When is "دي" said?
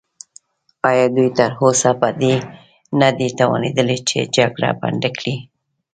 3.17-3.29